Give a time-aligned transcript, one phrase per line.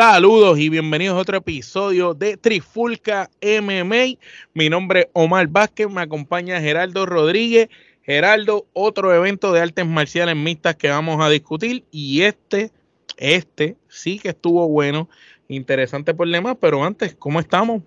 [0.00, 4.16] Saludos y bienvenidos a otro episodio de Trifulca MMA.
[4.54, 7.68] Mi nombre es Omar Vázquez, me acompaña Geraldo Rodríguez.
[8.04, 12.70] Geraldo, otro evento de artes marciales mixtas que vamos a discutir y este,
[13.16, 15.08] este sí que estuvo bueno,
[15.48, 17.82] interesante por demás, pero antes, ¿cómo estamos?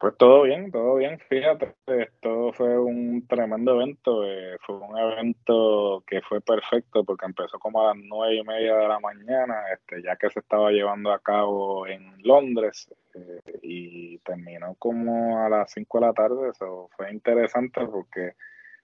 [0.00, 1.18] Pues todo bien, todo bien.
[1.28, 4.24] Fíjate, esto fue un tremendo evento.
[4.24, 8.76] Eh, fue un evento que fue perfecto porque empezó como a las nueve y media
[8.76, 14.18] de la mañana, este, ya que se estaba llevando a cabo en Londres eh, y
[14.18, 16.50] terminó como a las cinco de la tarde.
[16.50, 18.34] Eso fue interesante porque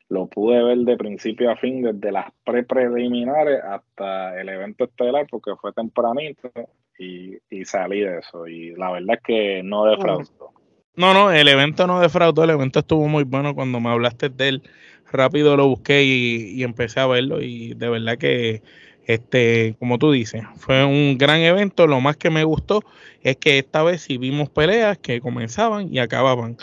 [0.09, 5.53] lo pude ver de principio a fin, desde las pre-preliminares hasta el evento estelar, porque
[5.61, 6.51] fue tempranito
[6.99, 8.49] y, y salí de eso.
[8.49, 10.54] Y la verdad es que no defraudó.
[10.97, 13.55] No, no, el evento no defraudó, el evento estuvo muy bueno.
[13.55, 14.63] Cuando me hablaste de él,
[15.11, 17.43] rápido lo busqué y, empecé a verlo.
[17.43, 18.63] Y de verdad que,
[19.07, 21.89] este, como tú dices, fue un gran evento.
[21.89, 22.85] Lo más que me gustó
[23.23, 26.57] es que esta vez sí vimos peleas que comenzaban y acababan.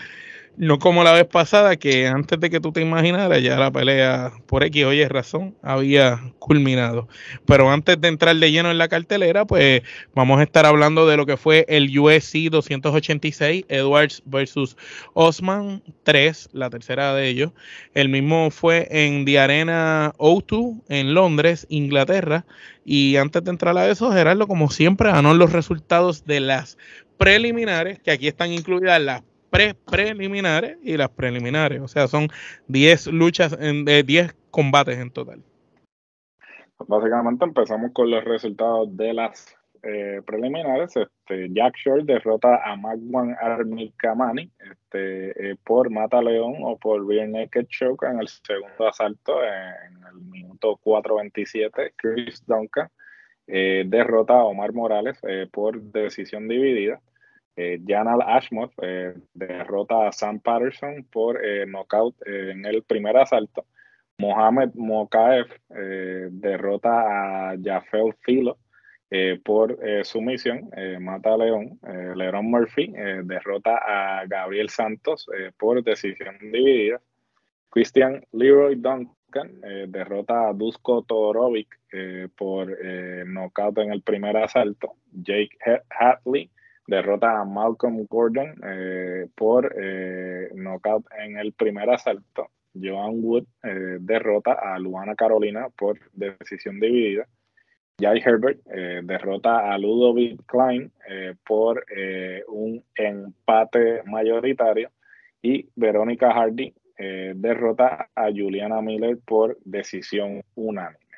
[0.57, 4.33] No como la vez pasada, que antes de que tú te imaginaras, ya la pelea
[4.47, 7.07] por X oye razón había culminado.
[7.45, 9.81] Pero antes de entrar de lleno en la cartelera, pues
[10.13, 14.75] vamos a estar hablando de lo que fue el USC 286, Edwards versus
[15.13, 17.53] Osman 3, la tercera de ellos.
[17.93, 22.45] El mismo fue en The Arena O2 en Londres, Inglaterra.
[22.83, 26.77] Y antes de entrar a eso, Gerardo, como siempre, ganó los resultados de las
[27.17, 31.81] preliminares, que aquí están incluidas las pre-preliminares y las preliminares.
[31.81, 32.29] O sea, son
[32.67, 35.43] 10 luchas, en, 10 combates en total.
[36.87, 40.95] Básicamente empezamos con los resultados de las eh, preliminares.
[40.95, 47.07] Este, Jack Shore derrota a Magwan Army Kamani este, eh, por Mata León o por
[47.07, 51.93] Rear Naked Choke en el segundo asalto en el minuto 4.27.
[51.95, 52.89] Chris Duncan
[53.47, 55.19] eh, derrota a Omar Morales
[55.51, 57.01] por decisión dividida.
[57.61, 63.65] Eh, Janal Ashmore eh, derrota a Sam Patterson por eh, knockout en el primer asalto.
[64.17, 65.47] Mohamed Mokaev
[66.31, 68.59] derrota a Jafel Filo
[69.43, 70.69] por sumisión.
[70.99, 71.79] mata a León.
[72.15, 77.01] Leron Murphy derrota a Gabriel Santos por decisión dividida.
[77.71, 81.79] Christian Leroy Duncan derrota a Dusko Todorovic
[82.37, 82.77] por
[83.25, 84.97] knockout en el primer asalto.
[85.11, 85.57] Jake
[85.89, 86.51] Hatley
[86.91, 92.49] derrota a Malcolm Gordon eh, por eh, knockout en el primer asalto.
[92.73, 97.27] Joan Wood eh, derrota a Luana Carolina por decisión dividida.
[97.99, 98.59] Jai Herbert
[99.03, 100.91] derrota a Ludovic Klein
[101.45, 101.85] por
[102.47, 104.89] un empate mayoritario.
[105.43, 106.73] Y Verónica Hardy
[107.35, 111.10] derrota a Juliana Miller por decisión unánime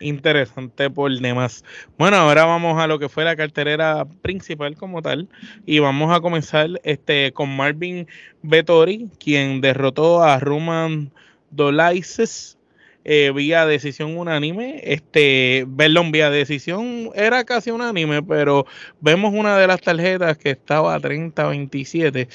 [0.00, 1.64] interesante por demás.
[1.98, 5.28] Bueno, ahora vamos a lo que fue la carterera principal como tal
[5.66, 8.06] y vamos a comenzar este con Marvin
[8.42, 11.10] Vettori, quien derrotó a Roman
[11.50, 12.53] Dolaises
[13.04, 14.80] eh, vía decisión unánime.
[14.82, 18.66] Este, perdón, vía decisión era casi unánime, pero
[19.00, 22.28] vemos una de las tarjetas que estaba a 30-27,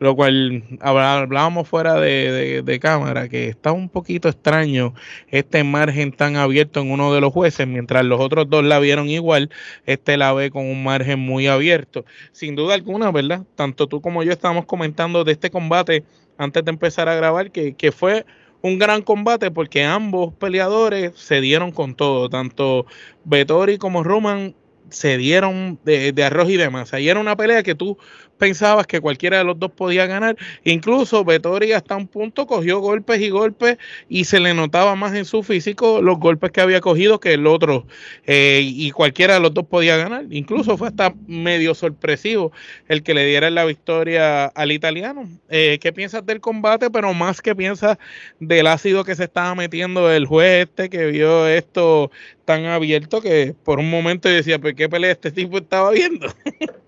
[0.00, 4.94] lo cual hablábamos fuera de, de, cámara, que está un poquito extraño
[5.28, 9.08] este margen tan abierto en uno de los jueces, mientras los otros dos la vieron
[9.08, 9.50] igual,
[9.86, 12.04] este la ve con un margen muy abierto.
[12.32, 13.44] Sin duda alguna, ¿verdad?
[13.54, 16.04] Tanto tú como yo estábamos comentando de este combate
[16.38, 18.26] antes de empezar a grabar, que, que fue
[18.66, 22.86] un gran combate porque ambos peleadores se dieron con todo, tanto
[23.24, 24.54] Vettori como Roman
[24.90, 26.92] se dieron de, de arroz y demás.
[26.92, 27.98] Ahí era una pelea que tú
[28.38, 30.36] pensabas que cualquiera de los dos podía ganar.
[30.64, 33.78] Incluso Vettori hasta un punto cogió golpes y golpes
[34.08, 37.46] y se le notaba más en su físico los golpes que había cogido que el
[37.46, 37.86] otro.
[38.26, 40.24] Eh, y cualquiera de los dos podía ganar.
[40.30, 42.52] Incluso fue hasta medio sorpresivo
[42.88, 45.28] el que le diera la victoria al italiano.
[45.48, 46.90] Eh, ¿Qué piensas del combate?
[46.90, 47.98] Pero más que piensas
[48.40, 52.10] del ácido que se estaba metiendo el juez este que vio esto
[52.44, 56.28] tan abierto que por un momento decía, ¿pero qué pelea este tipo estaba viendo?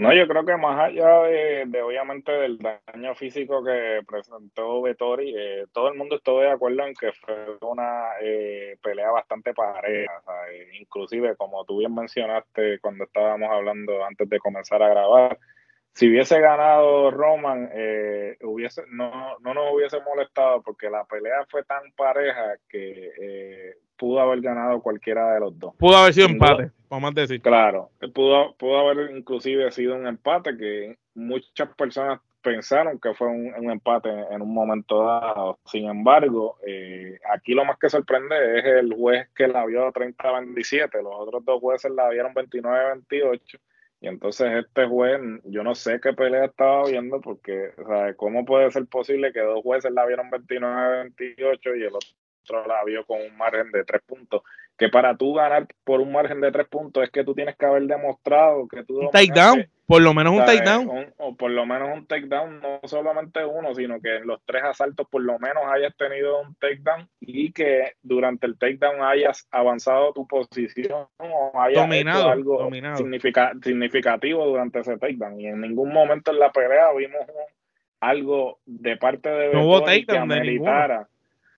[0.00, 5.66] No, yo creo que más allá de, obviamente del daño físico que presentó Vettori, eh,
[5.74, 10.22] todo el mundo estuvo de acuerdo en que fue una eh, pelea bastante pareja,
[10.80, 15.38] inclusive como tú bien mencionaste cuando estábamos hablando antes de comenzar a grabar,
[15.92, 21.64] si hubiese ganado Roman, eh, hubiese, no, no nos hubiese molestado porque la pelea fue
[21.64, 25.74] tan pareja que eh, pudo haber ganado cualquiera de los dos.
[25.76, 27.42] Pudo haber sido empate, vamos a decir.
[27.42, 33.70] Claro, pudo, pudo haber inclusive sido un empate que muchas personas pensaron que fue un,
[33.70, 35.58] empate en, un momento dado.
[35.66, 41.02] Sin embargo, eh, aquí lo más que sorprende es el juez que la vio 30-27,
[41.02, 43.58] los otros dos jueces la vieron 29-28
[44.00, 48.46] y entonces este juez, yo no sé qué pelea estaba viendo, porque, o sea, ¿cómo
[48.46, 53.20] puede ser posible que dos jueces la vieron 29-28 y el otro la vio con
[53.20, 54.42] un margen de tres puntos?
[54.80, 57.66] Que para tú ganar por un margen de tres puntos es que tú tienes que
[57.66, 58.98] haber demostrado que tú...
[58.98, 61.12] Un takedown, por lo menos un takedown.
[61.18, 65.06] O por lo menos un takedown, no solamente uno, sino que en los tres asaltos
[65.10, 70.26] por lo menos hayas tenido un takedown y que durante el takedown hayas avanzado tu
[70.26, 72.70] posición o hayas hecho algo
[73.62, 75.38] significativo durante ese takedown.
[75.38, 77.20] Y en ningún momento en la pelea vimos
[78.00, 80.30] algo de parte de no hubo takedown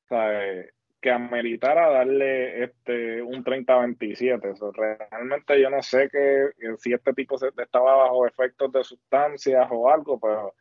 [0.08, 0.72] que
[1.02, 4.72] que ameritara darle este un 30-27.
[5.10, 10.20] realmente yo no sé que, si este tipo estaba bajo efectos de sustancias o algo,
[10.20, 10.54] pero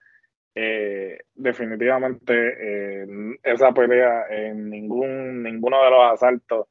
[0.55, 3.07] eh, definitivamente eh,
[3.43, 6.67] esa pelea en ningún ninguno de los asaltos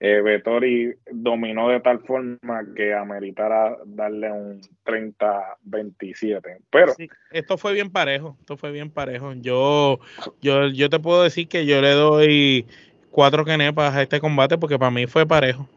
[0.00, 6.58] eh, Vettori dominó de tal forma que ameritara darle un 30-27.
[6.70, 6.92] Pero
[7.30, 9.32] esto fue bien parejo, esto fue bien parejo.
[9.32, 10.00] Yo,
[10.42, 12.66] yo, yo te puedo decir que yo le doy
[13.14, 15.68] cuatro canepas a este combate porque para mí fue parejo.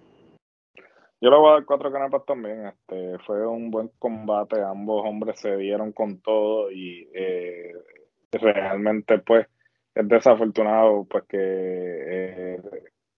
[1.21, 2.65] Yo le voy a dar cuatro canepas también.
[2.65, 4.59] Este, fue un buen combate.
[4.59, 7.73] Ambos hombres se dieron con todo y eh,
[8.31, 9.45] realmente pues
[9.93, 12.61] es desafortunado pues que eh,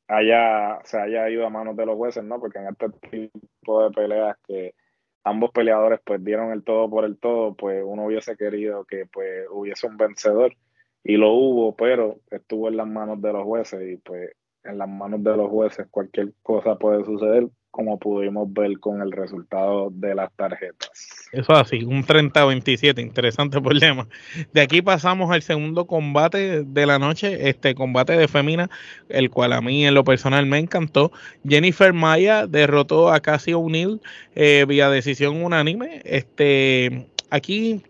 [0.09, 2.41] haya, se haya ido a manos de los jueces, ¿no?
[2.41, 4.75] Porque en este tipo de peleas que
[5.23, 9.45] ambos peleadores pues dieron el todo por el todo, pues uno hubiese querido que pues
[9.49, 10.53] hubiese un vencedor
[11.03, 14.31] y lo hubo, pero estuvo en las manos de los jueces y pues
[14.63, 19.11] en las manos de los jueces cualquier cosa puede suceder, como pudimos ver con el
[19.11, 20.89] resultado de las tarjetas.
[21.31, 24.07] Eso así, un 30-27, interesante problema.
[24.53, 28.69] De aquí pasamos al segundo combate de la noche, este combate de Femina,
[29.07, 31.11] el cual a mí en lo personal me encantó.
[31.47, 34.01] Jennifer Maya derrotó a Cassie O'Neill
[34.35, 36.01] eh, vía decisión unánime.
[36.03, 37.83] Este, aquí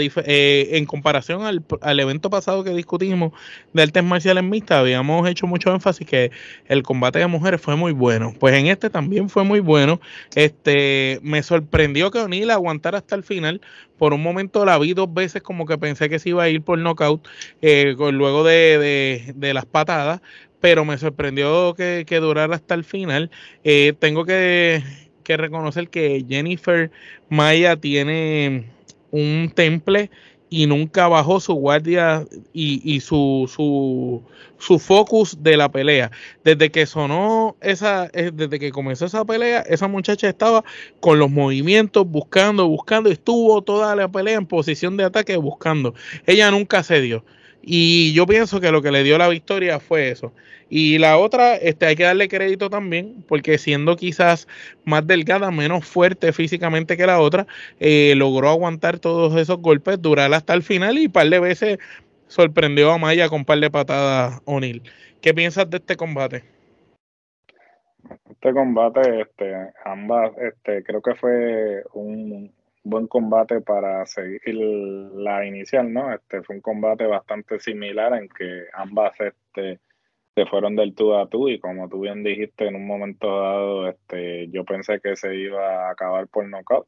[0.00, 3.32] eh, en comparación al, evento pasado que discutimos
[3.72, 6.30] de artes marciales mixtas, habíamos hecho mucho énfasis que
[6.66, 8.34] el combate de mujeres fue muy bueno.
[8.38, 10.00] Pues en este también fue muy bueno.
[10.34, 13.60] Este, me sorprendió que O'Neill aguantara hasta el final.
[13.98, 16.62] Por un momento la vi dos veces como que pensé que se iba a ir
[16.62, 17.26] por knockout
[17.60, 20.20] eh, luego de, las patadas,
[20.60, 23.30] pero me sorprendió que, durara hasta el final.
[23.64, 24.82] Eh, tengo que,
[25.22, 26.90] que reconocer que Jennifer
[27.28, 28.66] Maya tiene
[29.12, 30.10] un temple
[30.50, 34.22] y nunca bajó su guardia y, su, su,
[34.58, 36.10] su, focus de la pelea.
[36.44, 40.62] Desde que sonó esa, eh, desde que comenzó esa pelea, esa muchacha estaba
[41.00, 45.94] con los movimientos, buscando, buscando, estuvo toda la pelea en posición de ataque buscando.
[46.26, 47.24] Ella nunca cedió.
[47.62, 50.32] Y yo pienso que lo que le dio la victoria fue eso.
[50.68, 54.48] Y la otra, este, hay que darle crédito también, porque siendo quizás
[54.84, 57.46] más delgada, menos fuerte físicamente que la otra,
[57.78, 61.78] eh, logró aguantar todos esos golpes, durar hasta el final y un par de veces
[62.26, 64.82] sorprendió a Maya con un par de patadas O'Neill.
[65.20, 66.42] ¿Qué piensas de este combate?
[68.30, 69.54] Este combate, este,
[69.84, 72.50] ambas, este, creo que fue un,
[72.84, 76.12] buen combate para seguir la inicial, ¿no?
[76.12, 79.80] Este fue un combate bastante similar en que ambas este,
[80.34, 83.88] se fueron del tú a tú y como tú bien dijiste en un momento dado,
[83.88, 86.86] este, yo pensé que se iba a acabar por knockout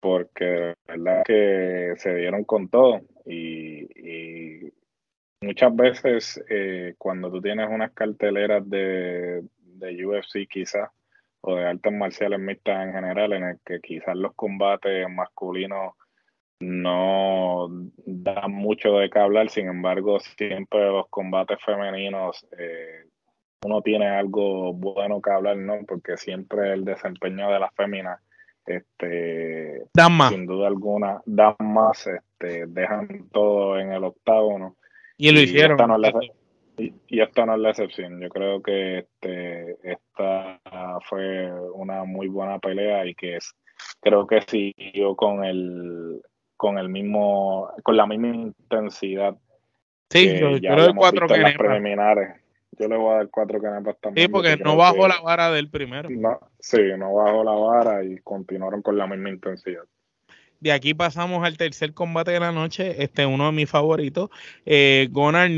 [0.00, 4.72] porque la verdad que se dieron con todo y,
[5.42, 10.90] muchas veces eh, cuando tú tienes unas carteleras de, de UFC quizás
[11.42, 15.94] o de artes marciales mixtas en general, en el que quizás los combates masculinos
[16.60, 17.68] no
[18.04, 23.06] dan mucho de qué hablar, sin embargo, siempre los combates femeninos eh,
[23.62, 25.78] uno tiene algo bueno que hablar, ¿no?
[25.86, 28.20] Porque siempre el desempeño de las féminas,
[28.66, 30.30] este, dan más.
[30.30, 34.76] sin duda alguna, dan más, este, dejan todo en el octágono.
[35.16, 35.78] Y lo hicieron.
[35.78, 36.30] Y,
[37.08, 38.20] y esta no es la excepción.
[38.20, 40.60] Yo creo que este, esta
[41.08, 43.54] fue una muy buena pelea y que es,
[44.00, 46.22] creo que siguió con el
[46.60, 49.34] con el mismo, con la misma intensidad.
[50.10, 52.38] Sí, yo, yo le doy cuatro preliminares.
[52.78, 54.26] Yo le voy a dar cuatro canepas también.
[54.26, 56.10] Sí, porque no bajó la vara del primero.
[56.10, 59.84] No, sí, no bajó la vara y continuaron con la misma intensidad.
[60.60, 64.28] De aquí pasamos al tercer combate de la noche, este uno de mis favoritos.
[64.66, 65.50] Eh, Gunnar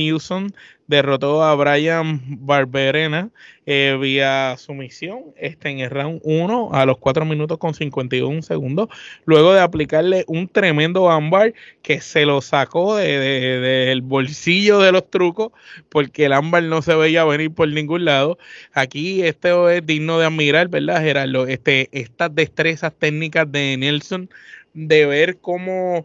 [0.86, 3.30] derrotó a Brian Barberena
[3.66, 8.90] eh, vía sumisión este, en el round 1 a los 4 minutos con 51 segundos,
[9.24, 15.10] luego de aplicarle un tremendo ámbar que se lo sacó del de, bolsillo de los
[15.10, 15.50] trucos,
[15.88, 18.38] porque el ámbar no se veía venir por ningún lado.
[18.72, 21.48] Aquí esto es digno de admirar, ¿verdad, Gerardo?
[21.48, 24.30] Este, estas destrezas técnicas de Nelson
[24.74, 26.04] de ver cómo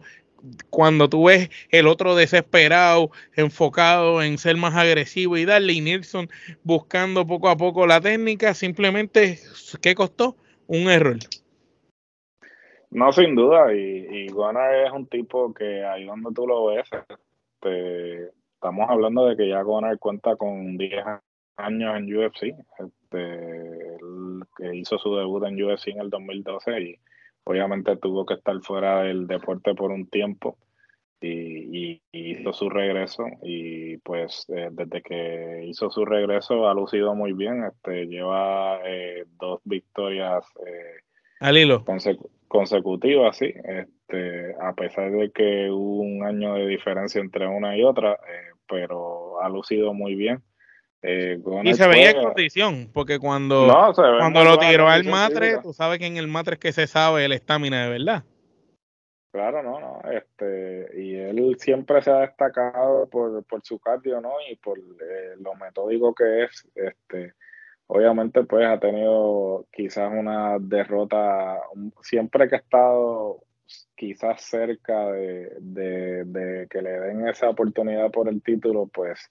[0.70, 6.28] cuando tú ves el otro desesperado, enfocado en ser más agresivo y darle, y Nilsson
[6.62, 9.38] buscando poco a poco la técnica, simplemente,
[9.82, 10.36] ¿qué costó?
[10.66, 11.16] Un error.
[12.90, 16.88] No, sin duda, y, y es un tipo que ahí donde tú lo ves,
[17.54, 21.04] este, estamos hablando de que ya Gunnar cuenta con 10
[21.56, 23.98] años en UFC, este,
[24.56, 26.98] que hizo su debut en UFC en el 2012 y
[27.48, 30.58] obviamente tuvo que estar fuera del deporte por un tiempo
[31.20, 37.32] y, hizo su regreso y pues eh, desde que hizo su regreso ha lucido muy
[37.32, 41.00] bien, este lleva eh, dos victorias eh,
[41.40, 41.84] al hilo
[42.48, 47.84] consecutivas, sí, este, a pesar de que hubo un año de diferencia entre una y
[47.84, 48.18] otra,
[48.66, 50.42] pero ha lucido muy bien.
[51.00, 56.00] Eh, y se veía en condición, porque cuando, cuando lo tiró al matre, tú sabes
[56.00, 58.24] que en el matre es que se sabe el estamina de verdad.
[59.30, 64.32] Claro, no, no, este, y él siempre se ha destacado por, por su cardio, ¿no?
[64.50, 67.34] Y por eh, lo metódico que es, este,
[67.86, 71.60] obviamente pues ha tenido quizás una derrota,
[72.02, 73.42] siempre que ha estado
[73.94, 79.30] quizás cerca de, de, de que le den esa oportunidad por el título, pues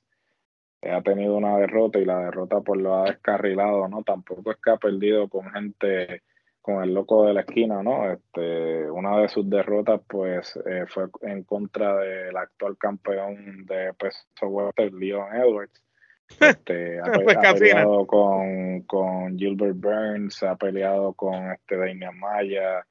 [0.82, 4.04] ha tenido una derrota y la derrota pues lo ha descarrilado, ¿no?
[4.04, 6.22] Tampoco es que ha perdido con gente,
[6.62, 8.12] con el loco de la esquina, ¿no?
[8.12, 14.48] Este, una de sus derrotas pues eh, fue en contra del actual campeón de peso
[14.48, 15.84] welter, Leon Edwards.
[16.42, 22.86] Este, ha, peleado con, con Gilbert Burns, ha peleado con este Damian Maya,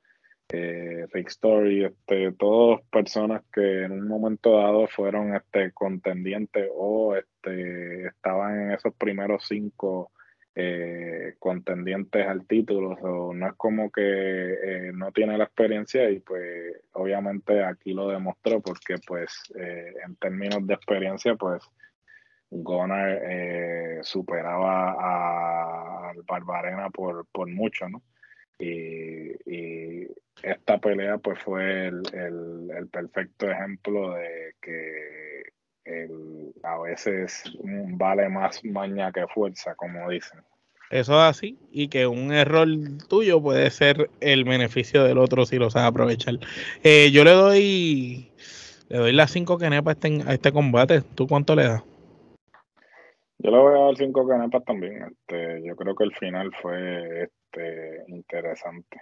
[0.48, 7.16] eh, Rick Story, este, todas personas que en un momento dado fueron este, contendientes o
[7.16, 10.12] este, estaban en esos primeros cinco
[10.58, 12.92] eh, contendientes al título.
[13.02, 18.08] o no es como que eh, no tiene la experiencia y pues obviamente aquí lo
[18.08, 21.62] demostró porque pues eh, en términos de experiencia pues
[22.48, 23.20] Gunnar
[24.02, 28.02] superaba a, al Barbarena por, por mucho, ¿no?
[28.58, 30.06] Y,
[30.42, 35.42] esta pelea pues fue el, perfecto ejemplo de que
[36.62, 40.40] a veces vale más maña que fuerza, como dicen.
[40.90, 42.68] Eso es así, y que un error
[43.08, 46.34] tuyo puede ser el beneficio del otro si lo sabes aprovechar.
[46.84, 48.30] Eh, yo le doy
[48.88, 51.02] le doy las 5 canepas a este, a este combate.
[51.14, 51.82] ¿Tú cuánto le das?
[53.38, 55.02] Yo le voy a dar 5 canepas también.
[55.10, 59.00] Este, yo creo que el final fue este, interesante.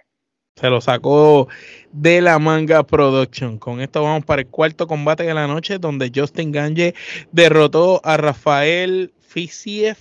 [0.55, 1.49] Se lo sacó
[1.91, 3.57] de la manga production.
[3.59, 6.95] Con esto vamos para el cuarto combate de la noche, donde Justin Ganje
[7.31, 9.97] derrotó a Rafael Fisiev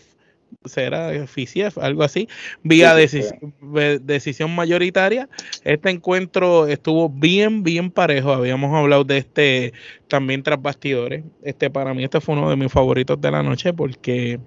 [0.64, 2.28] será Fisiev, algo así,
[2.62, 5.28] vía decisión mayoritaria.
[5.64, 8.32] Este encuentro estuvo bien, bien parejo.
[8.32, 9.72] Habíamos hablado de este
[10.08, 11.24] también tras bastidores.
[11.42, 14.38] Este para mí este fue uno de mis favoritos de la noche porque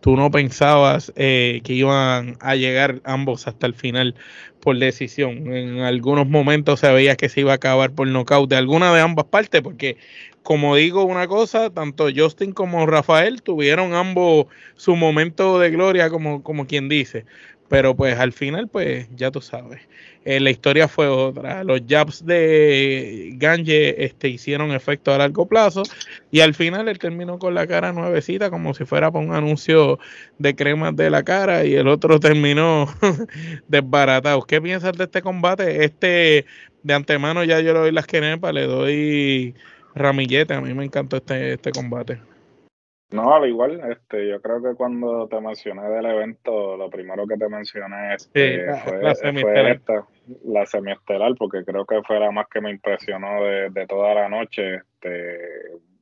[0.00, 4.14] tú no pensabas eh, que iban a llegar ambos hasta el final
[4.60, 5.52] por decisión.
[5.54, 9.00] En algunos momentos se veía que se iba a acabar por nocaut de alguna de
[9.00, 9.96] ambas partes, porque
[10.42, 16.42] como digo una cosa, tanto Justin como Rafael tuvieron ambos su momento de gloria, como,
[16.42, 17.26] como quien dice.
[17.68, 19.80] Pero pues al final, pues ya tú sabes.
[20.24, 21.64] Eh, la historia fue otra.
[21.64, 25.82] Los jabs de Ganje este, hicieron efecto a largo plazo
[26.30, 29.98] y al final él terminó con la cara nuevecita como si fuera para un anuncio
[30.38, 32.86] de cremas de la cara y el otro terminó
[33.68, 34.42] desbaratado.
[34.42, 35.84] ¿Qué piensas de este combate?
[35.84, 36.46] Este
[36.82, 39.54] de antemano ya yo le doy las quenepas, le doy
[39.94, 40.54] ramillete.
[40.54, 42.27] A mí me encantó este, este combate.
[43.10, 47.38] No, al igual, este, yo creo que cuando te mencioné del evento, lo primero que
[47.38, 49.12] te mencioné este, fue, la
[49.70, 50.06] esta,
[50.44, 54.74] la semiestelar, porque creo que fue la más que me impresionó de, toda la noche.
[54.74, 55.38] Este,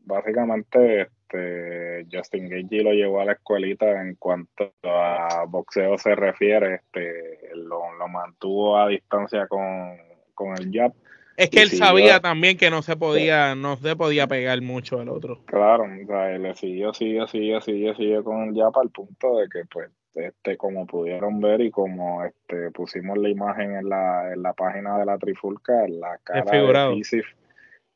[0.05, 6.75] básicamente, este, Justin Gagey lo llevó a la escuelita en cuanto a boxeo se refiere,
[6.75, 9.97] este, lo, mantuvo a distancia con,
[10.35, 10.93] con el jab.
[11.37, 15.09] Es que él sabía también que no se podía, no se podía pegar mucho al
[15.09, 15.43] otro.
[15.47, 19.49] Claro, o sea, él siguió, siguió, siguió, siguió, siguió con el jab al punto de
[19.49, 24.43] que pues este, como pudieron ver y como este, pusimos la imagen en la, en
[24.43, 27.27] la página de la Trifulca, la cara de Isif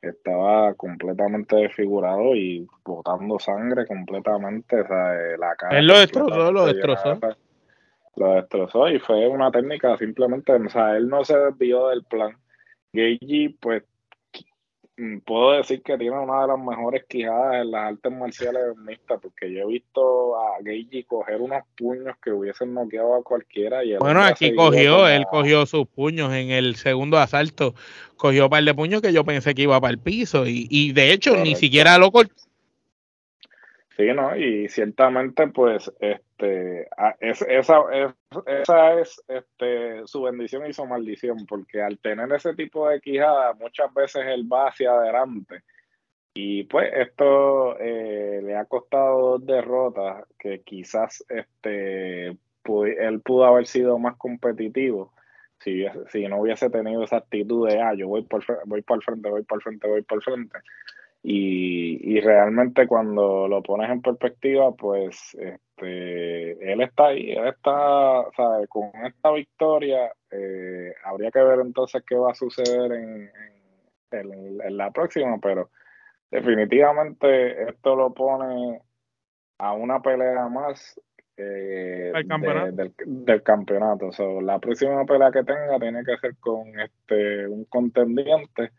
[0.02, 5.78] estaba completamente desfigurado y botando sangre completamente, o sea, la cara.
[5.78, 7.18] Él lo destrozó, lo destrozó.
[8.16, 12.36] lo destrozó y fue una técnica simplemente, o sea, él no se desvió del plan.
[12.92, 13.82] Geiji, pues
[15.00, 19.18] Mm, puedo decir que tiene una de las mejores quijadas en las artes marciales mixtas,
[19.22, 23.82] porque yo he visto a Geiji coger unos puños que hubiesen noqueado a cualquiera.
[23.82, 27.74] Y bueno, aquí cogió, él cogió sus puños en el segundo asalto,
[28.16, 30.92] cogió un par de puños que yo pensé que iba para el piso, y, y
[30.92, 32.34] de hecho ni siquiera lo cortó
[34.00, 34.34] Sí, ¿no?
[34.34, 36.88] Y ciertamente, pues, este,
[37.20, 37.82] esa,
[38.46, 43.52] esa es este, su bendición y su maldición, porque al tener ese tipo de quijada,
[43.52, 45.64] muchas veces él va hacia adelante.
[46.32, 53.66] Y pues esto eh, le ha costado dos derrotas que quizás este, él pudo haber
[53.66, 55.12] sido más competitivo
[55.58, 59.02] si, si no hubiese tenido esa actitud de, ah, yo voy por, voy por el
[59.02, 60.58] frente, voy por el frente, voy por el frente.
[61.22, 68.24] Y, y, realmente cuando lo pones en perspectiva, pues este, él está ahí, él está.
[68.68, 73.30] Con esta victoria, eh, habría que ver entonces qué va a suceder en,
[74.12, 75.70] en, la próxima, pero
[76.30, 78.80] definitivamente esto lo pone
[79.58, 80.98] a una pelea más
[81.36, 82.12] eh,
[82.72, 84.10] del, del, campeonato.
[84.40, 88.70] la próxima pelea que tenga tiene que ser con este un contendiente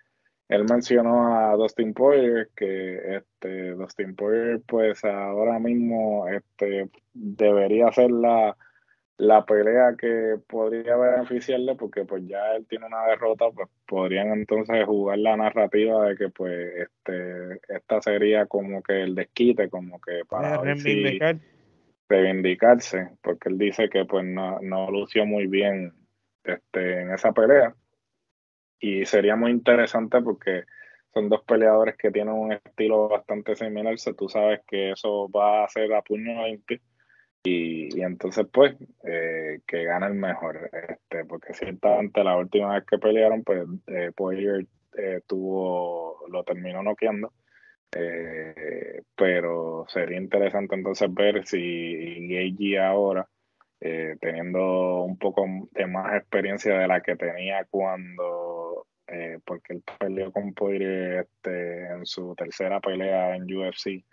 [0.51, 8.11] él mencionó a Dustin Poirier que este Dustin Poirier pues ahora mismo este debería ser
[8.11, 8.57] la,
[9.15, 14.85] la pelea que podría beneficiarle porque pues ya él tiene una derrota pues podrían entonces
[14.85, 20.25] jugar la narrativa de que pues este esta sería como que el desquite como que
[20.27, 20.61] para
[22.09, 25.93] reivindicarse porque él dice que pues no, no lució muy bien
[26.43, 27.73] este en esa pelea
[28.81, 30.63] y sería muy interesante porque
[31.13, 35.63] son dos peleadores que tienen un estilo bastante similar, so tú sabes que eso va
[35.63, 36.79] a ser a puño limpio.
[37.43, 42.85] Y, y entonces pues eh, que gane el mejor, este, porque ciertamente la última vez
[42.85, 47.33] que pelearon pues eh, Poirier eh, tuvo, lo terminó noqueando,
[47.95, 53.27] eh, pero sería interesante entonces ver si Gagey ahora
[53.83, 59.83] eh, teniendo un poco de más experiencia de la que tenía cuando, eh, porque él
[59.99, 64.05] peleó con Poirier este, en su tercera pelea en UFC.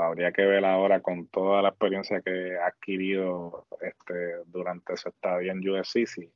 [0.00, 5.52] habría que ver ahora con toda la experiencia que ha adquirido este, durante su estadía
[5.52, 6.28] en UFC.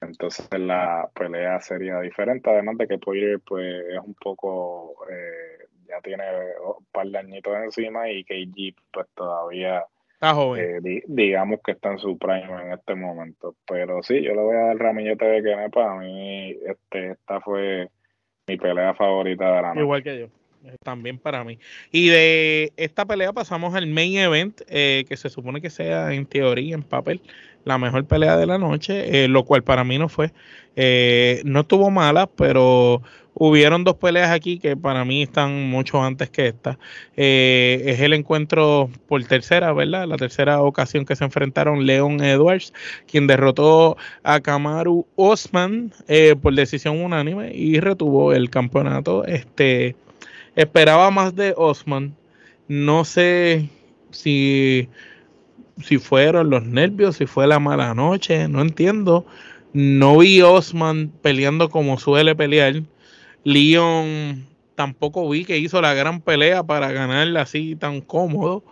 [0.00, 6.00] Entonces la pelea sería diferente, además de que Poirier pues, es un poco, eh, ya
[6.00, 6.24] tiene
[6.60, 9.86] un par de añitos encima y KG pues todavía
[10.32, 10.80] joven.
[10.86, 13.56] Eh, digamos que está en su prime en este momento.
[13.66, 17.88] Pero sí, yo le voy a dar ramillete de que para mí este, esta fue
[18.46, 19.80] mi pelea favorita de la noche.
[19.80, 20.26] Igual que yo.
[20.82, 21.58] También para mí.
[21.90, 26.24] Y de esta pelea pasamos al main event, eh, que se supone que sea en
[26.24, 27.20] teoría, en papel,
[27.64, 30.32] la mejor pelea de la noche, lo cual para mí no fue.
[31.44, 33.02] no estuvo mala, pero
[33.34, 36.78] hubieron dos peleas aquí que para mí están mucho antes que esta.
[37.16, 40.06] Eh, es el encuentro por tercera, ¿verdad?
[40.06, 42.72] La tercera ocasión que se enfrentaron Leon Edwards,
[43.06, 49.24] quien derrotó a Kamaru Osman eh, por decisión unánime y retuvo el campeonato.
[49.26, 49.96] Este
[50.54, 52.14] esperaba más de Osman.
[52.68, 53.68] No sé
[54.10, 54.88] si,
[55.82, 59.26] si fueron los nervios, si fue la mala noche, no entiendo.
[59.72, 62.82] No vi Osman peleando como suele pelear.
[63.44, 68.64] Leon tampoco vi que hizo la gran pelea para ganarla así tan cómodo.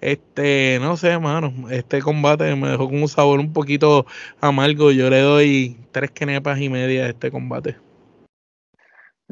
[0.00, 4.06] Este, no sé, mano, este combate me dejó con un sabor un poquito
[4.40, 4.92] amargo.
[4.92, 7.76] Yo le doy tres quenepas y media a este combate.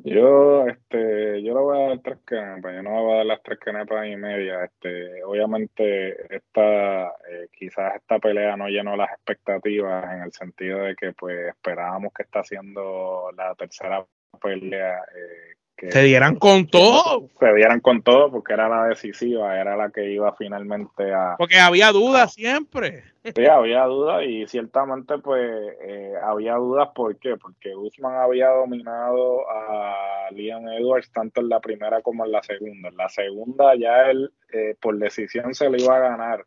[0.04, 3.42] Yo, este, yo le voy a dar tres quenepas, yo no voy a dar las
[3.42, 4.64] tres quenepas y media.
[4.64, 10.94] Este, obviamente, esta, eh, quizás esta pelea no llenó las expectativas en el sentido de
[10.94, 14.04] que, pues, esperábamos que está haciendo la tercera
[14.40, 17.28] pelea eh, se dieran con todo.
[17.38, 21.36] Se dieran con todo porque era la decisiva, era la que iba finalmente a...
[21.38, 23.04] Porque había dudas siempre.
[23.24, 25.42] Sí, había dudas y ciertamente pues
[25.82, 27.36] eh, había dudas, ¿por qué?
[27.36, 32.88] Porque Usman había dominado a Liam Edwards tanto en la primera como en la segunda.
[32.88, 36.46] En la segunda ya él eh, por decisión se le iba a ganar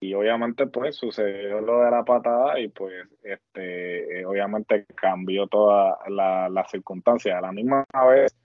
[0.00, 5.98] y obviamente pues sucedió lo de la patada y pues este eh, obviamente cambió toda
[6.08, 7.38] la, la circunstancia.
[7.38, 8.36] A la misma vez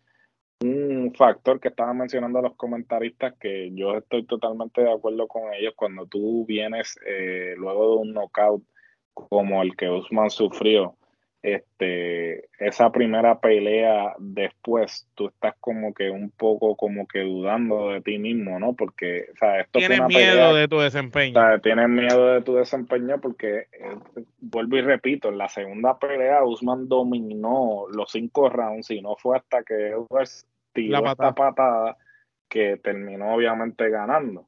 [0.63, 5.73] un factor que estaban mencionando los comentaristas que yo estoy totalmente de acuerdo con ellos
[5.75, 8.63] cuando tú vienes eh, luego de un knockout
[9.13, 10.95] como el que Usman sufrió
[11.41, 17.99] este esa primera pelea después tú estás como que un poco como que dudando de
[17.99, 21.37] ti mismo no porque o sea, esto tienes miedo de tu desempeño.
[21.37, 23.97] O sea, tienes miedo de tu desempeño porque eh,
[24.39, 29.35] vuelvo y repito en la segunda pelea Usman dominó los cinco rounds y no fue
[29.35, 31.97] hasta que Edwards tiró la esta patada
[32.49, 34.47] que terminó obviamente ganando.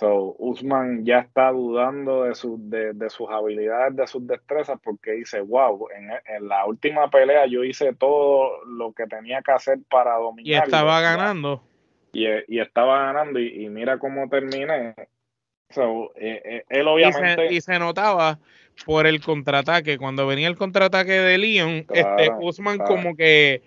[0.00, 5.42] So, Usman ya está dudando de, su, de, sus habilidades, de sus destrezas, porque dice,
[5.42, 10.46] wow, en, la última pelea yo hice todo lo que tenía que hacer para dominar.
[10.46, 11.62] Y estaba ganando.
[12.14, 14.94] Y, y, estaba ganando, y, mira cómo terminé.
[15.68, 17.52] So, eh, eh, él obviamente...
[17.52, 18.38] Y se, notaba
[18.86, 23.62] por el contraataque, cuando venía el contraataque de Leon, este Usman como que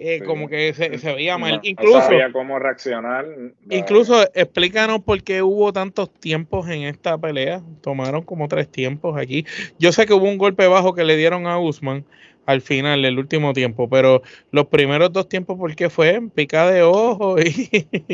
[0.00, 1.58] eh, como que se, veía mal.
[1.64, 3.26] incluso, sabía cómo reaccionar.
[3.68, 7.62] Incluso explícanos por qué hubo tantos tiempos en esta pelea.
[7.82, 9.44] Tomaron como tres tiempos aquí.
[9.78, 12.04] Yo sé que hubo un golpe bajo que le dieron a Usman
[12.46, 16.18] al final, el último tiempo, pero los primeros dos tiempos, ¿por qué fue?
[16.34, 17.68] Pica de ojo y...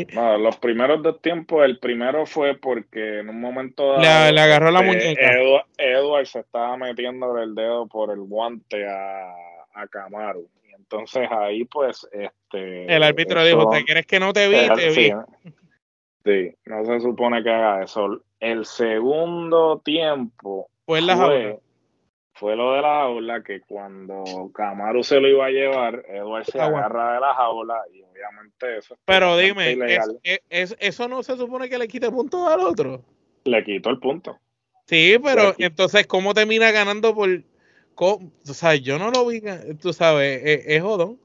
[0.13, 4.71] No, los primeros dos tiempos, el primero fue porque en un momento dado, le, agarró
[4.71, 5.31] la este, muñeca.
[5.77, 9.29] Edward, se estaba metiendo el dedo por el guante a,
[9.73, 10.41] a Camaro
[10.89, 12.93] entonces ahí pues este...
[12.93, 15.11] El árbitro dijo, ¿te quieres que no te vi?
[16.23, 18.21] sí, no se supone que haga eso.
[18.39, 21.57] El segundo tiempo fue, la
[22.33, 26.59] fue lo de la jaula que cuando Camaro se lo iba a llevar, Edward se
[26.59, 28.97] agarra de la jaula y obviamente eso.
[29.05, 29.77] Pero dime,
[30.49, 33.01] ¿es, eso no se supone que le quite punto al otro?
[33.45, 34.37] Le quitó el punto.
[34.85, 37.41] Sí, pero entonces, ¿cómo termina ganando por
[37.97, 39.41] o sea, yo no lo vi,
[39.81, 41.19] tú sabes, e, es, jodón.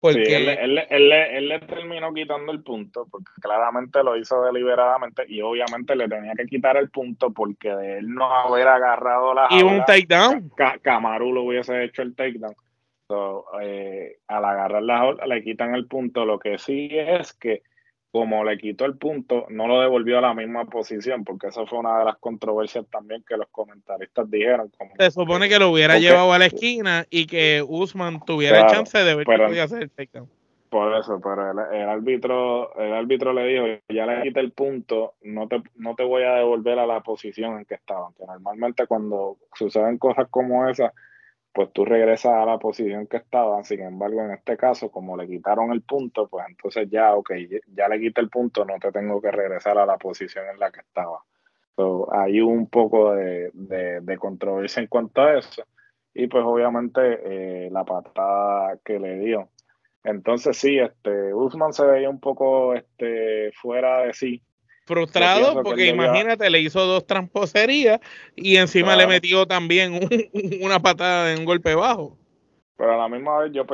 [0.00, 5.96] Porque él, él, le terminó quitando el punto, porque claramente lo hizo deliberadamente y obviamente
[5.96, 9.82] le tenía que quitar el punto porque de él no haber agarrado la Y un
[9.86, 10.52] takedown.
[10.82, 12.54] Camaru lo hubiese hecho el takedown.
[13.08, 16.26] So, eh, al agarrar la jaula le quitan el punto.
[16.26, 17.62] Lo que sí es que
[18.14, 21.80] como le quitó el punto, no lo devolvió a la misma posición, porque eso fue
[21.80, 24.70] una de las controversias también que los comentaristas dijeron.
[24.78, 28.96] Como Se supone que lo hubiera llevado a la esquina y que Usman tuviera chance
[28.96, 30.30] de ver pero, podía hacer el takedown.
[30.68, 35.48] Por eso, pero el, árbitro, el árbitro le dijo, ya le quité el punto, no
[35.48, 38.12] te, no te voy a devolver a la posición en que estaban.
[38.12, 40.92] Que normalmente cuando suceden cosas como esas,
[41.54, 43.64] pues tú regresas a la posición que estaban.
[43.64, 47.30] Sin embargo, en este caso, como le quitaron el punto, pues entonces ya, ok,
[47.74, 50.72] ya le quité el punto, no te tengo que regresar a la posición en la
[50.72, 51.20] que estaba.
[51.76, 55.64] So, hay un poco de, de, controversia en cuanto a eso.
[56.12, 59.48] Y pues obviamente eh, la patada que le dio.
[60.02, 64.42] Entonces sí, este Usman se veía un poco este, fuera de sí
[64.84, 68.00] frustrado porque imagínate, le hizo dos tramposerías
[68.36, 70.00] y encima le metió también
[70.62, 72.18] una patada de un golpe bajo.
[72.76, 73.64] Pero a la misma vez yo,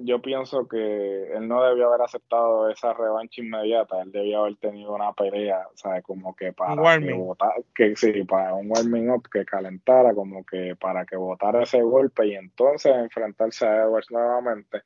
[0.00, 4.94] yo pienso que él no debió haber aceptado esa revancha inmediata, él debió haber tenido
[4.94, 6.04] una pelea, ¿sabes?
[6.04, 7.34] Como que para que,
[7.74, 12.26] que sí, para un warming up que calentara, como que para que votara ese golpe
[12.26, 14.82] y entonces enfrentarse a Edwards nuevamente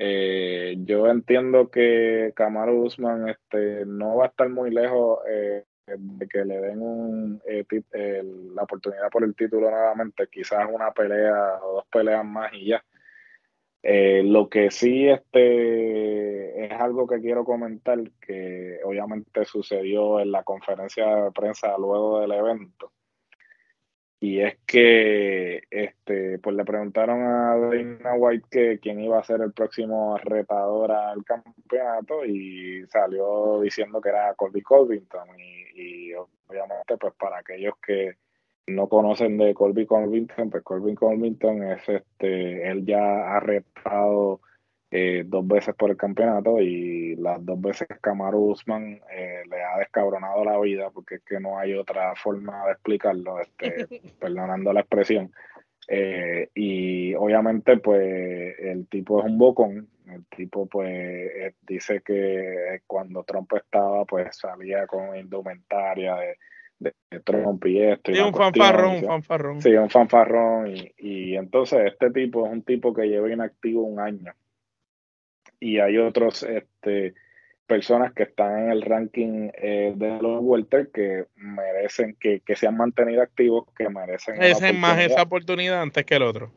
[0.00, 6.28] eh, yo entiendo que Camaro Usman este, no va a estar muy lejos eh, de
[6.28, 8.22] que le den un, eh,
[8.54, 12.84] la oportunidad por el título nuevamente, quizás una pelea o dos peleas más y ya.
[13.82, 21.24] lo que sí este, es algo que quiero comentar, que obviamente sucedió en la conferencia
[21.24, 22.92] de prensa luego del evento
[24.20, 29.40] y es que este pues le preguntaron a Dana White que quién iba a ser
[29.42, 37.14] el próximo retador al campeonato y salió diciendo que era Colby Colvington y, obviamente pues
[37.14, 38.16] para aquellos que
[38.66, 44.40] no conocen de Colby Colvington pues Colby Colvington es este él ya ha retado
[44.90, 49.78] eh, dos veces por el campeonato y las dos veces Kamaru Usman eh, le ha
[49.78, 53.86] descabronado la vida porque es que no hay otra forma de explicarlo, este,
[54.18, 55.30] perdonando la expresión.
[55.90, 62.80] Eh, y obviamente pues el tipo es un bocón, El tipo, pues, eh, dice que
[62.86, 68.12] cuando Trump estaba, pues salía con indumentaria de, de, Trump y esto.
[68.12, 69.60] Sí, un fanfarrón, un fanfarrón.
[69.60, 70.68] Sí, un fanfarrón.
[70.68, 74.32] Y, y entonces este tipo es un tipo que lleva inactivo un año.
[75.60, 77.14] Y hay otros, este
[77.68, 82.66] personas que están en el ranking eh, de los welter que merecen, que, que se
[82.66, 84.42] han mantenido activos, que merecen.
[84.42, 86.50] Es más esa oportunidad antes que el otro.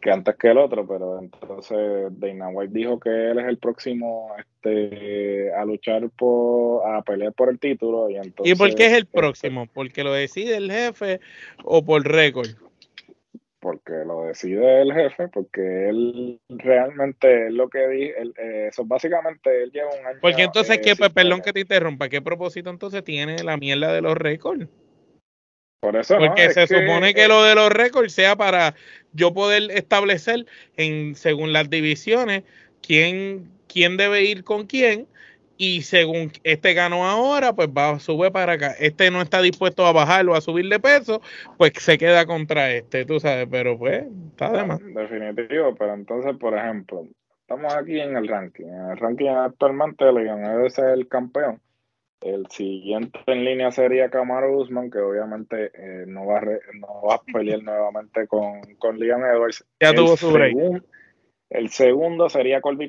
[0.00, 1.76] Que antes que el otro, pero entonces
[2.20, 7.50] Dana White dijo que él es el próximo este, a luchar por, a pelear por
[7.50, 8.08] el título.
[8.08, 9.66] ¿Y, entonces, ¿Y por qué es el este, próximo?
[9.66, 11.20] ¿Porque lo decide el jefe
[11.64, 12.48] o por récord?
[13.64, 19.62] Porque lo decide el jefe, porque él realmente es lo que dice, eh, eso básicamente
[19.62, 20.18] él lleva un año.
[20.20, 24.02] Porque entonces, ¿qué, pues, perdón que te interrumpa, ¿qué propósito entonces tiene la mierda de
[24.02, 24.68] los récords?
[25.80, 28.74] Por eso Porque se supone que lo de los récords sea para
[29.14, 30.44] yo poder establecer
[30.76, 32.42] en según las divisiones
[32.86, 35.06] quién, quién debe ir con quién
[35.56, 38.72] y según este ganó ahora, pues va a subir para acá.
[38.78, 41.20] Este no está dispuesto a bajarlo, a subir de peso,
[41.58, 44.80] pues se queda contra este, tú sabes, pero pues está de más.
[44.82, 47.06] Definitivo, pero entonces, por ejemplo,
[47.40, 48.66] estamos aquí en el ranking.
[48.66, 51.60] En el ranking actualmente Leon ser el campeón.
[52.20, 57.16] El siguiente en línea sería Camaro Usman, que obviamente eh, no, va a no va
[57.16, 59.64] a pelear nuevamente con, con Leon Edwards.
[59.80, 60.82] Ya tuvo su break.
[61.50, 62.88] El segundo sería Colby,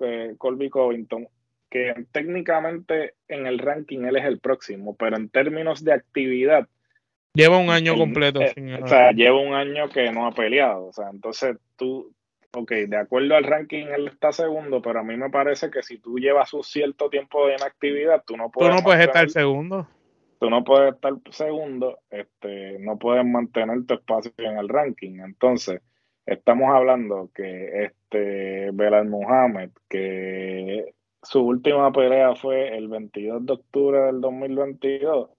[0.00, 1.28] eh, Colby Covington
[1.70, 6.68] que técnicamente en el ranking él es el próximo, pero en términos de actividad.
[7.34, 8.40] Lleva un año completo.
[8.40, 10.86] Eh, o sea, lleva un año que no ha peleado.
[10.86, 12.14] O sea, entonces tú,
[12.52, 15.98] ok, de acuerdo al ranking él está segundo, pero a mí me parece que si
[15.98, 18.70] tú llevas un cierto tiempo de inactividad, tú no puedes.
[18.70, 19.86] Tú no puedes estar segundo.
[20.38, 25.20] Tú no puedes estar segundo, este, no puedes mantener tu espacio en el ranking.
[25.20, 25.80] Entonces,
[26.26, 30.94] estamos hablando que este Belal Muhammad, que
[31.28, 35.30] su última pelea fue el 22 de octubre del 2022,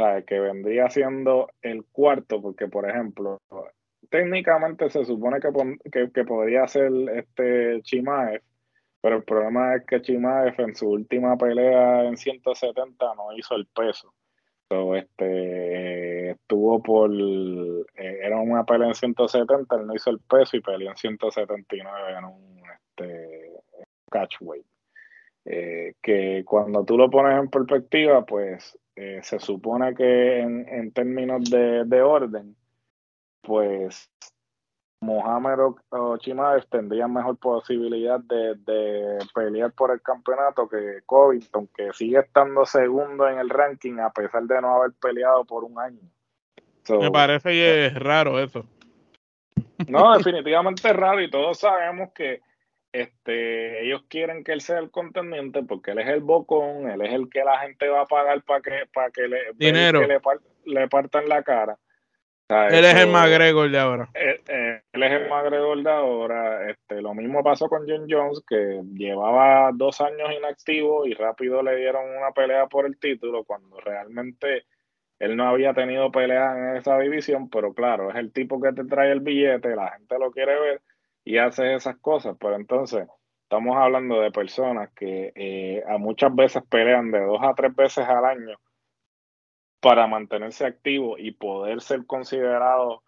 [0.00, 3.40] sea, que vendría siendo el cuarto, porque por ejemplo,
[4.10, 8.42] técnicamente se supone que, que, podría ser este Chimaev,
[9.00, 13.66] pero el problema es que Chimaev en su última pelea en 170 no hizo el
[13.66, 14.12] peso.
[14.68, 20.56] So, este estuvo por eh, era una pelea en 170, él no hizo el peso
[20.56, 23.52] y peleó en 179 en un este,
[24.10, 24.64] catchweight.
[25.44, 31.48] Eh, que cuando tú lo pones en perspectiva, pues eh, se supone que en, términos
[31.50, 32.54] de, orden,
[33.40, 34.10] pues
[35.00, 42.18] Mohamed o, Chimaev tendrían mejor posibilidad de, pelear por el campeonato que Covington, que sigue
[42.18, 46.02] estando segundo en el ranking a pesar de no haber peleado por un año.
[46.88, 48.66] Me parece que es raro eso.
[49.88, 52.42] No, definitivamente es raro y todos sabemos que
[52.92, 57.12] este, ellos quieren que él sea el contendiente porque él es el bocón, él es
[57.12, 60.02] el que la gente va a pagar para que, para que, le, Dinero.
[60.64, 61.78] le, partan la cara.
[62.48, 64.08] él es el McGregor de ahora.
[64.14, 66.70] Él, eh, él, es el McGregor de ahora.
[66.70, 71.76] Este, lo mismo pasó con John Jones, que llevaba dos años inactivo y rápido le
[71.76, 74.64] dieron una pelea por el título cuando realmente
[75.20, 78.84] él no había tenido pelea en esa división, pero claro, es el tipo que te
[78.84, 80.80] trae el billete, la gente lo quiere ver
[81.24, 83.06] y hace esas cosas, pero entonces
[83.42, 88.06] estamos hablando de personas que eh, a muchas veces pelean de dos a tres veces
[88.06, 88.58] al año
[89.80, 93.02] para mantenerse activo y poder ser considerado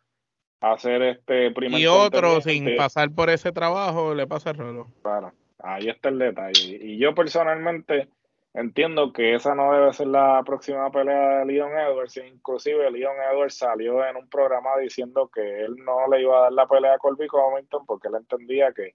[0.61, 4.89] hacer este primer y otro sin pasar por ese trabajo le pasa el reloj.
[5.03, 6.79] Claro ahí está el detalle.
[6.81, 8.09] Y yo personalmente
[8.55, 12.17] entiendo que esa no debe ser la próxima pelea de Leon Edwards.
[12.17, 16.53] Inclusive Leon Edwards salió en un programa diciendo que él no le iba a dar
[16.53, 18.95] la pelea a Colby Covington porque él entendía que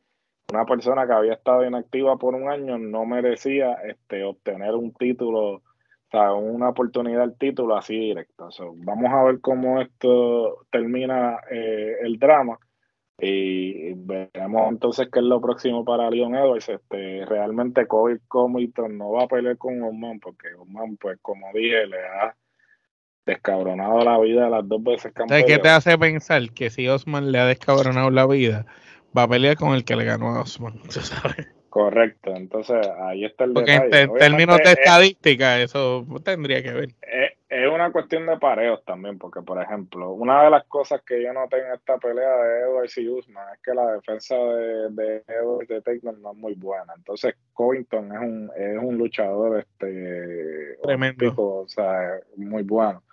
[0.52, 5.56] una persona que había estado inactiva por un año no merecía este, obtener un título,
[5.56, 5.62] o
[6.10, 8.50] sea, una oportunidad al título así directo.
[8.76, 12.58] vamos a ver cómo esto termina eh, el drama
[13.19, 16.69] y veremos entonces qué es lo próximo para Leon Edwards.
[16.69, 21.88] Este, realmente Kobe Covington no va a pelear con Osman porque Osman, pues como dije,
[21.88, 22.36] le ha
[23.25, 25.43] descabronado la vida las dos veces campeón.
[25.47, 28.65] ¿Qué te hace pensar que si Osman le ha descabronado la vida,
[29.17, 30.80] va a pelear con el que le ganó a Osman?
[31.69, 36.89] Correcto, entonces ahí está el Porque en términos de estadística, eso tendría que ver.
[37.78, 41.60] Una cuestión de pareos también, porque por ejemplo, una de las cosas que yo noté
[41.60, 45.82] en esta pelea de Edwards y Usman es que la defensa de, de Edwards de
[45.84, 46.94] Takedown no es muy buena.
[46.98, 53.04] Entonces Covington es un, es un luchador este tremendo, o sea, muy bueno.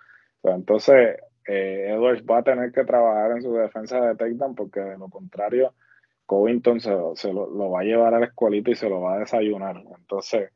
[0.41, 4.97] entonces eh, Edwards va a tener que trabajar en su defensa de takedown porque de
[4.97, 5.75] lo contrario
[6.25, 6.89] Covington se,
[7.31, 9.83] lo, va a llevar a la escuelita y se lo va a desayunar.
[9.95, 10.51] Entonces,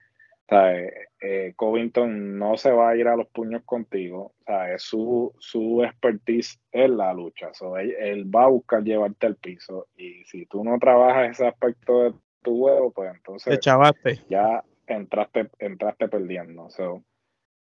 [0.51, 4.33] eh, Covington no se va a ir a los puños contigo.
[4.77, 7.51] Su, su expertise es la lucha.
[7.99, 9.88] él, va a buscar llevarte al piso.
[9.95, 13.59] Y si tú no trabajas ese aspecto de tu huevo, pues entonces
[14.29, 16.67] ya entraste, entraste perdiendo.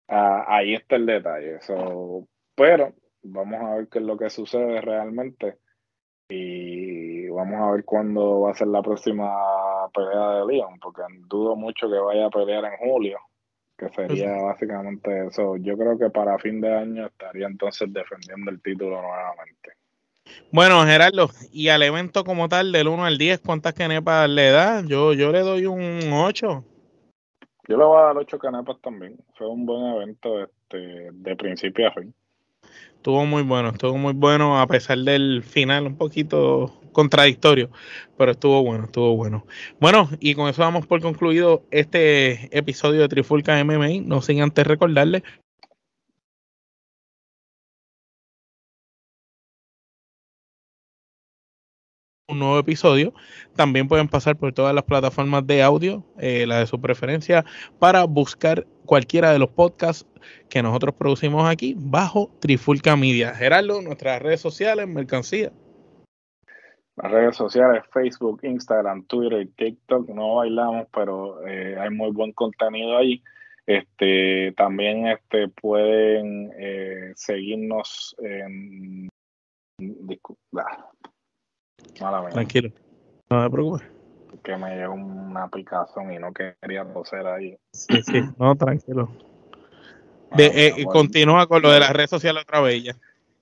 [0.08, 1.60] Ah, ahí está el detalle.
[2.56, 2.94] pero
[3.24, 5.58] vamos a ver qué es lo que sucede realmente
[6.30, 9.32] y vamos a ver cuándo va a ser la próxima
[9.96, 13.20] pelea de Leon, porque dudo mucho que vaya a pelear en julio,
[13.78, 15.56] que sería básicamente eso.
[15.58, 19.72] Yo creo que para fin de año estaría entonces defendiendo el título nuevamente.
[20.52, 24.82] Bueno, Gerardo, y al evento como tal, del 1 al 10, ¿cuántas canepas le da?
[24.82, 26.64] Yo, yo le doy un 8.
[27.68, 29.18] Yo le voy a dar 8 canepas también.
[29.36, 32.14] Fue un buen evento este, de principio a fin.
[32.96, 37.70] Estuvo muy bueno, estuvo muy bueno a pesar del final un poquito contradictorio,
[38.18, 39.46] pero estuvo bueno, estuvo bueno.
[39.80, 44.02] Bueno, y con eso damos por concluido este episodio de Trifulca MMA.
[44.04, 45.24] No sin antes recordarle
[52.28, 53.14] un nuevo episodio.
[53.56, 57.46] También pueden pasar por todas las plataformas de audio, eh, la de su preferencia,
[57.78, 60.08] para buscar cualquiera de los podcasts
[60.50, 63.36] que nosotros producimos aquí bajo Trifulca Media.
[63.36, 65.52] Gerardo, nuestras redes sociales, mercancía.
[66.98, 72.32] Las redes sociales, Facebook, Instagram, Twitter y TikTok, no bailamos, pero eh, hay muy buen
[72.32, 73.22] contenido ahí.
[73.66, 79.10] Este, también este, pueden eh, seguirnos en...
[82.32, 82.70] Tranquilo,
[83.30, 83.88] no me preocupes.
[84.44, 87.58] Que me llegó una picazón y no quería toser ahí.
[87.74, 89.10] Sí, sí, no, tranquilo.
[90.32, 92.94] Ah, eh, continúa con lo de las redes sociales otra vez ya.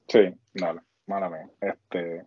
[0.07, 2.23] Sí, dale, mala Este,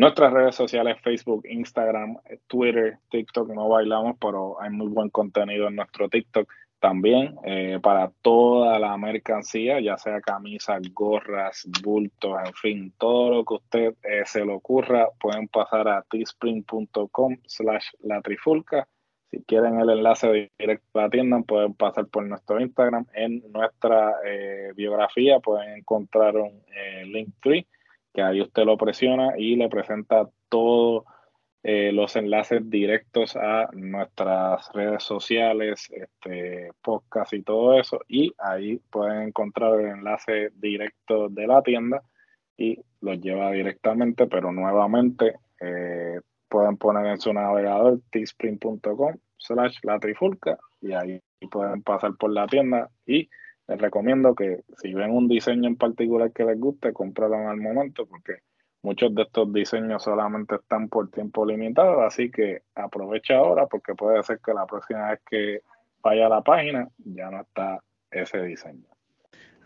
[0.00, 5.76] nuestras redes sociales, Facebook, Instagram, Twitter, TikTok, no bailamos, pero hay muy buen contenido en
[5.76, 12.94] nuestro TikTok también eh, para toda la mercancía, ya sea camisas, gorras, bultos, en fin,
[12.96, 18.88] todo lo que usted eh, se le ocurra, pueden pasar a teespring.com slash la trifulca.
[19.30, 23.06] Si quieren el enlace directo a la tienda, pueden pasar por nuestro Instagram.
[23.12, 26.62] En nuestra eh, biografía pueden encontrar un
[27.04, 27.66] link free,
[28.12, 31.04] que ahí usted lo presiona y le presenta todo
[31.62, 38.00] eh, los enlaces directos a nuestras redes sociales, este, podcast y todo eso.
[38.08, 42.02] Y ahí pueden encontrar el enlace directo de la tienda
[42.56, 49.98] y los lleva directamente, pero nuevamente eh, pueden poner en su navegador teespring.com slash la
[49.98, 51.20] trifulca y ahí
[51.50, 53.28] pueden pasar por la tienda y
[53.70, 57.56] les recomiendo que si ven un diseño en particular que les guste, cómpralo en el
[57.56, 58.40] momento porque
[58.82, 64.22] Muchos de estos diseños solamente están por tiempo limitado, así que aprovecha ahora porque puede
[64.22, 65.60] ser que la próxima vez que
[66.02, 67.80] vaya a la página ya no está
[68.10, 68.86] ese diseño.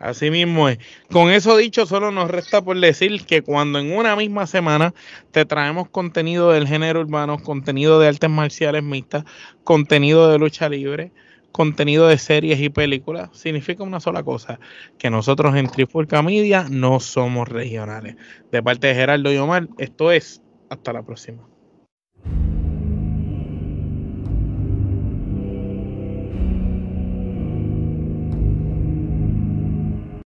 [0.01, 0.79] Así mismo es.
[1.12, 4.93] Con eso dicho, solo nos resta por decir que cuando en una misma semana
[5.31, 9.25] te traemos contenido del género urbano, contenido de artes marciales mixtas,
[9.62, 11.12] contenido de lucha libre,
[11.55, 14.59] contenido de series y películas, significa una sola cosa,
[14.99, 18.17] que nosotros en Trifulca Media no somos regionales.
[18.51, 21.54] De parte de Gerardo y Omar, esto es, hasta la próxima.